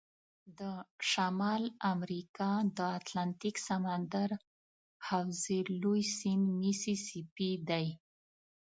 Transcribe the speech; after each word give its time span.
د 0.59 0.61
شمال 1.11 1.63
امریکا 1.93 2.49
د 2.77 2.79
اتلانتیک 2.99 3.55
سمندر 3.69 4.29
حوزې 5.07 5.59
لوی 5.81 6.03
سیند 6.17 6.45
میسی 6.59 6.95
سی 7.05 7.19
پي 7.35 7.51
دی. 7.69 7.87